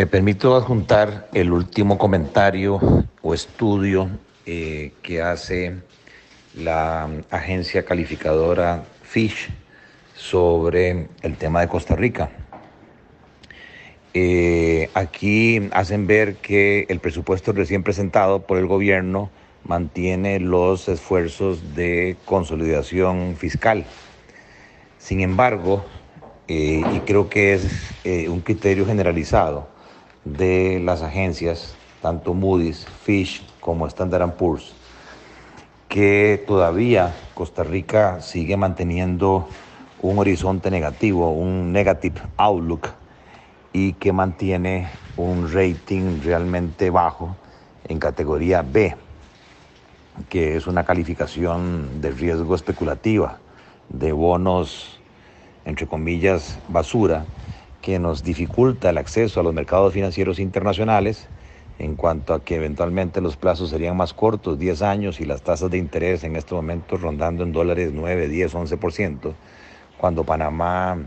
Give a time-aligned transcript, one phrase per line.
[0.00, 2.80] Me permito adjuntar el último comentario
[3.20, 4.08] o estudio
[4.46, 5.74] eh, que hace
[6.54, 9.50] la agencia calificadora Fish
[10.16, 12.30] sobre el tema de Costa Rica.
[14.14, 19.28] Eh, aquí hacen ver que el presupuesto recién presentado por el gobierno
[19.64, 23.84] mantiene los esfuerzos de consolidación fiscal.
[24.96, 25.84] Sin embargo,
[26.48, 27.66] eh, y creo que es
[28.30, 29.69] un criterio generalizado
[30.24, 34.74] de las agencias, tanto Moody's, Fish como Standard Poor's,
[35.88, 39.48] que todavía Costa Rica sigue manteniendo
[40.02, 42.88] un horizonte negativo, un negative outlook,
[43.72, 47.36] y que mantiene un rating realmente bajo
[47.84, 48.96] en categoría B,
[50.28, 53.38] que es una calificación de riesgo especulativa,
[53.88, 55.00] de bonos,
[55.64, 57.26] entre comillas, basura,
[57.82, 61.28] que nos dificulta el acceso a los mercados financieros internacionales
[61.80, 65.70] en cuanto a que eventualmente los plazos serían más cortos, 10 años, y las tasas
[65.70, 69.32] de interés en este momento rondando en dólares 9, 10, 11%,
[69.96, 70.98] cuando Panamá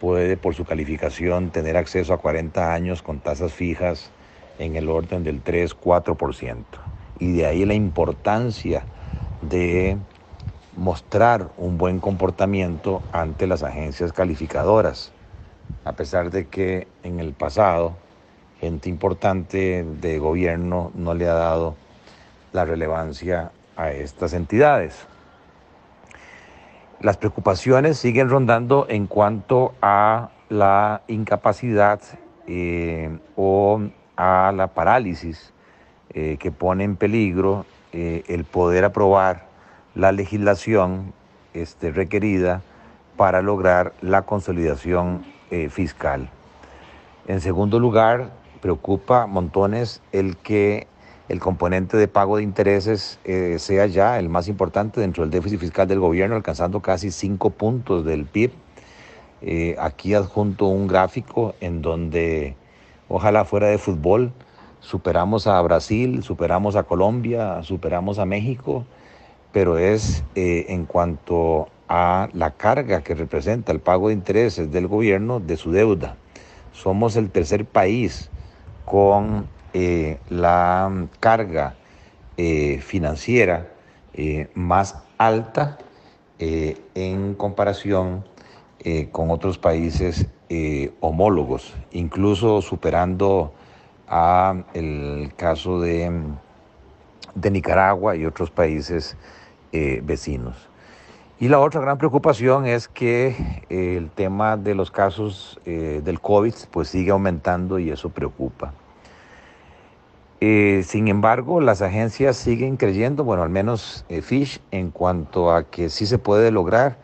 [0.00, 4.12] puede por su calificación tener acceso a 40 años con tasas fijas
[4.60, 6.64] en el orden del 3-4%.
[7.18, 8.84] Y de ahí la importancia
[9.42, 9.96] de
[10.76, 15.12] mostrar un buen comportamiento ante las agencias calificadoras,
[15.84, 17.96] a pesar de que en el pasado
[18.60, 21.76] gente importante de gobierno no le ha dado
[22.52, 25.06] la relevancia a estas entidades.
[27.00, 32.00] Las preocupaciones siguen rondando en cuanto a la incapacidad
[32.46, 33.80] eh, o
[34.16, 35.52] a la parálisis
[36.14, 39.46] eh, que pone en peligro eh, el poder aprobar
[39.94, 41.12] la legislación
[41.52, 42.62] este, requerida
[43.16, 45.24] para lograr la consolidación
[45.70, 46.28] fiscal.
[47.28, 48.30] En segundo lugar,
[48.60, 50.86] preocupa montones el que
[51.28, 55.58] el componente de pago de intereses eh, sea ya el más importante dentro del déficit
[55.58, 58.52] fiscal del gobierno, alcanzando casi cinco puntos del PIB.
[59.42, 62.56] Eh, aquí adjunto un gráfico en donde,
[63.08, 64.32] ojalá fuera de fútbol,
[64.80, 68.86] superamos a Brasil, superamos a Colombia, superamos a México,
[69.52, 74.86] pero es eh, en cuanto a la carga que representa el pago de intereses del
[74.88, 76.16] gobierno de su deuda.
[76.72, 78.30] Somos el tercer país
[78.84, 81.74] con eh, la carga
[82.36, 83.68] eh, financiera
[84.14, 85.78] eh, más alta
[86.38, 88.22] en comparación
[89.10, 90.26] con otros países
[91.00, 93.54] homólogos, incluso superando
[94.06, 96.12] a el caso de,
[97.34, 99.16] de Nicaragua y otros países
[99.72, 100.68] vecinos.
[101.38, 106.88] Y la otra gran preocupación es que el tema de los casos del COVID pues
[106.88, 108.72] sigue aumentando y eso preocupa.
[110.40, 115.64] Eh, sin embargo, las agencias siguen creyendo, bueno, al menos eh, Fish, en cuanto a
[115.64, 116.98] que sí se puede lograr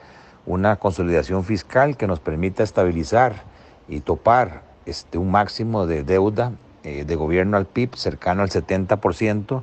[0.44, 3.44] una consolidación fiscal que nos permita estabilizar
[3.88, 6.52] y topar este, un máximo de deuda
[6.84, 9.62] eh, de gobierno al PIB cercano al 70%,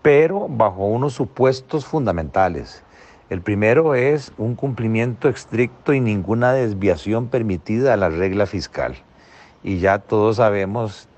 [0.00, 2.84] pero bajo unos supuestos fundamentales.
[3.32, 8.94] El primero es un cumplimiento estricto y ninguna desviación permitida a la regla fiscal.
[9.62, 11.08] Y ya todos sabemos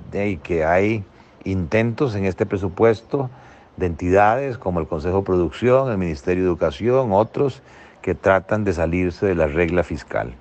[0.44, 1.02] que hay
[1.42, 3.30] intentos en este presupuesto
[3.76, 7.62] de entidades como el Consejo de Producción, el Ministerio de Educación, otros
[8.00, 10.36] que tratan de salirse de la regla fiscal.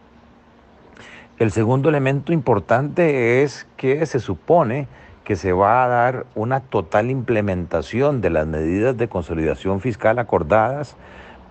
[1.39, 4.87] El segundo elemento importante es que se supone
[5.23, 10.95] que se va a dar una total implementación de las medidas de consolidación fiscal acordadas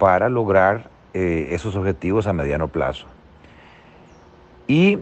[0.03, 3.07] para lograr eh, esos objetivos a mediano plazo.
[4.67, 4.99] Y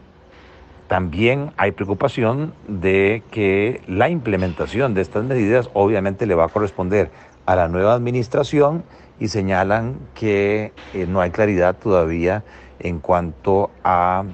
[0.89, 7.11] también hay preocupación de que la implementación de estas medidas obviamente le va a corresponder
[7.47, 8.85] a la nueva administración
[9.19, 12.45] y señalan que eh, no hay claridad todavía
[12.79, 14.25] en cuanto a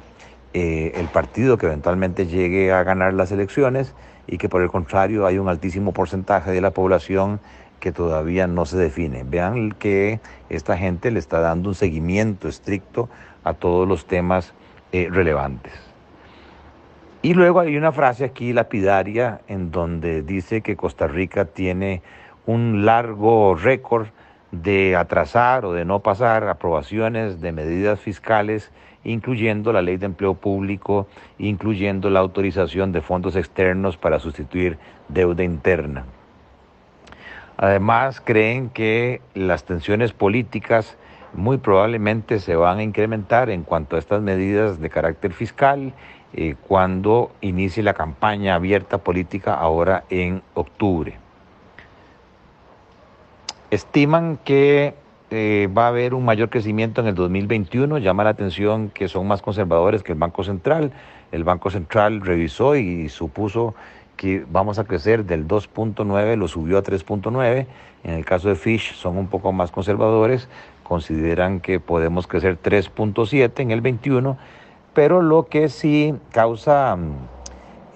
[0.53, 3.95] eh, el partido que eventualmente llegue a ganar las elecciones
[4.27, 7.39] y que por el contrario hay un altísimo porcentaje de la población
[7.81, 9.25] que todavía no se define.
[9.25, 13.09] Vean que esta gente le está dando un seguimiento estricto
[13.45, 14.55] a todos los temas
[14.93, 15.73] eh, relevantes.
[17.23, 22.03] Y luego hay una frase aquí lapidaria en donde dice que Costa Rica tiene
[22.47, 24.07] un largo récord
[24.53, 28.71] de atrasar o de no pasar aprobaciones de medidas fiscales,
[29.03, 31.09] incluyendo la ley de empleo público,
[31.39, 34.79] incluyendo la autorización de fondos externos para sustituir
[35.09, 36.05] deuda interna.
[37.57, 40.97] Además, creen que las tensiones políticas
[41.33, 45.93] muy probablemente se van a incrementar en cuanto a estas medidas de carácter fiscal
[46.33, 51.19] eh, cuando inicie la campaña abierta política ahora en octubre.
[53.71, 54.95] Estiman que
[55.31, 57.99] eh, va a haber un mayor crecimiento en el 2021.
[57.99, 60.93] Llama la atención que son más conservadores que el Banco Central.
[61.33, 63.75] El Banco Central revisó y supuso
[64.17, 67.67] que vamos a crecer del 2.9, lo subió a 3.9.
[68.05, 70.49] En el caso de Fish son un poco más conservadores,
[70.83, 74.39] consideran que podemos crecer 3.7 en el 21,
[74.95, 77.15] pero lo que sí causa mm,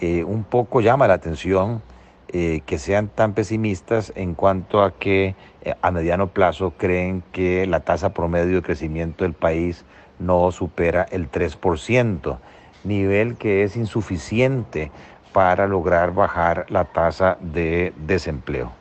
[0.00, 1.82] eh, un poco llama la atención
[2.32, 7.66] eh, que sean tan pesimistas en cuanto a que eh, a mediano plazo creen que
[7.66, 9.84] la tasa promedio de crecimiento del país
[10.18, 12.38] no supera el 3%,
[12.84, 14.90] nivel que es insuficiente
[15.32, 18.72] para lograr bajar la tasa de desempleo.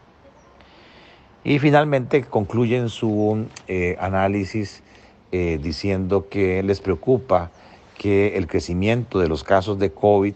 [1.44, 4.84] Y finalmente concluyen su eh, análisis
[5.31, 7.51] diciendo que les preocupa
[8.00, 10.34] que el crecimiento de los casos de COVID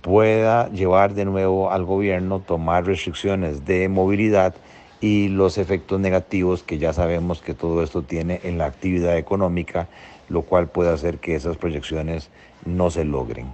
[0.00, 4.54] pueda llevar de nuevo al gobierno tomar restricciones de movilidad
[5.00, 9.88] y los efectos negativos que ya sabemos que todo esto tiene en la actividad económica,
[10.28, 12.30] lo cual puede hacer que esas proyecciones
[12.64, 13.46] no se logren.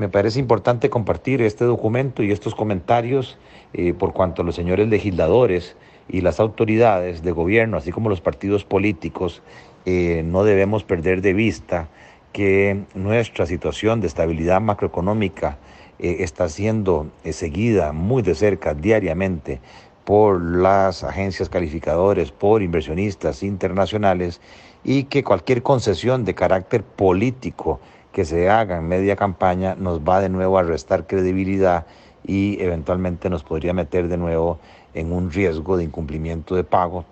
[0.00, 3.36] Me parece importante compartir este documento y estos comentarios
[3.74, 5.76] eh, por cuanto los señores legisladores
[6.08, 9.42] y las autoridades de gobierno, así como los partidos políticos,
[9.84, 11.90] eh, no debemos perder de vista
[12.32, 15.58] que nuestra situación de estabilidad macroeconómica
[15.98, 19.60] eh, está siendo seguida muy de cerca diariamente
[20.06, 24.40] por las agencias calificadoras, por inversionistas internacionales
[24.82, 27.80] y que cualquier concesión de carácter político
[28.12, 31.86] que se haga en media campaña nos va de nuevo a restar credibilidad
[32.26, 34.58] y eventualmente nos podría meter de nuevo
[34.94, 37.04] en un riesgo de incumplimiento de pago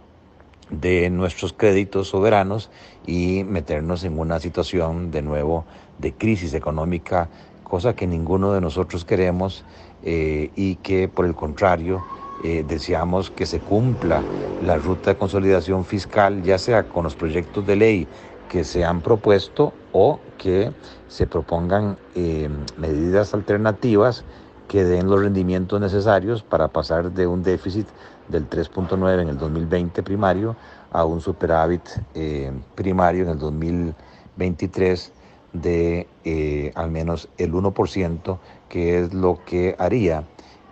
[0.71, 2.71] de nuestros créditos soberanos
[3.06, 5.65] y meternos en una situación de nuevo
[5.99, 7.29] de crisis económica,
[7.65, 9.65] cosa que ninguno de nosotros queremos
[10.05, 12.05] eh, y que por el contrario
[12.45, 14.23] eh, deseamos que se cumpla
[14.62, 18.09] la ruta de consolidación fiscal, ya sea con los proyectos de ley
[18.49, 20.73] que se han propuesto o que
[21.09, 24.25] se propongan eh, medidas alternativas
[24.69, 27.87] que den los rendimientos necesarios para pasar de un déficit
[28.29, 30.56] del 3.9 en el 2020 primario
[30.93, 31.83] a un superávit
[32.15, 35.12] eh, primario en el 2023
[35.55, 40.25] de eh, al menos el 1%, que es lo que haría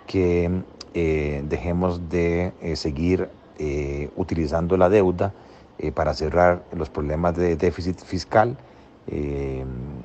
[0.06, 0.62] que
[0.94, 3.28] dejemos de seguir
[4.16, 5.34] utilizando la deuda
[5.94, 8.56] para cerrar los problemas de déficit fiscal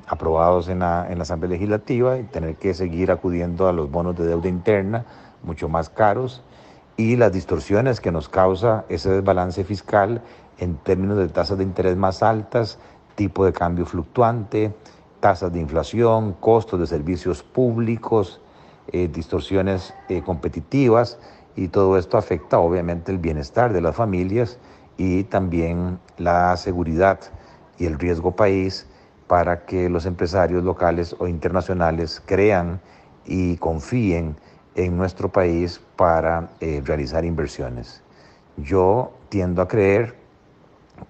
[0.06, 4.16] aprobados en la, en la Asamblea Legislativa y tener que seguir acudiendo a los bonos
[4.16, 5.04] de deuda interna
[5.42, 6.42] mucho más caros
[6.96, 10.22] y las distorsiones que nos causa ese desbalance fiscal
[10.58, 12.78] en términos de tasas de interés más altas,
[13.14, 14.72] tipo de cambio fluctuante,
[15.20, 18.40] tasas de inflación, costos de servicios públicos,
[18.88, 21.18] eh, distorsiones eh, competitivas
[21.56, 24.58] y todo esto afecta obviamente el bienestar de las familias
[25.02, 27.18] y también la seguridad
[27.76, 28.86] y el riesgo país
[29.26, 32.80] para que los empresarios locales o internacionales crean
[33.24, 34.36] y confíen
[34.76, 38.00] en nuestro país para eh, realizar inversiones.
[38.56, 40.14] Yo tiendo a creer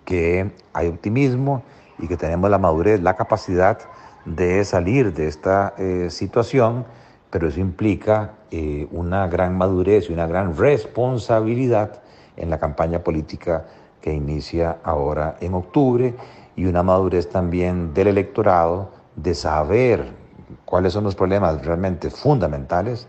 [0.06, 1.62] que hay optimismo
[1.98, 3.78] y que tenemos la madurez, la capacidad
[4.24, 6.86] de salir de esta eh, situación,
[7.28, 12.00] pero eso implica eh, una gran madurez y una gran responsabilidad
[12.36, 13.66] en la campaña política
[14.02, 16.14] que inicia ahora en octubre
[16.56, 20.12] y una madurez también del electorado de saber
[20.66, 23.06] cuáles son los problemas realmente fundamentales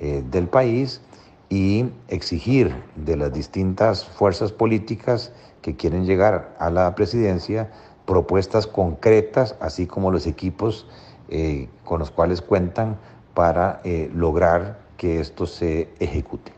[0.00, 1.02] eh, del país
[1.48, 7.70] y exigir de las distintas fuerzas políticas que quieren llegar a la presidencia
[8.06, 10.86] propuestas concretas, así como los equipos
[11.28, 12.96] eh, con los cuales cuentan
[13.34, 16.55] para eh, lograr que esto se ejecute.